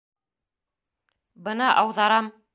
[1.49, 2.33] Бына ауҙарам!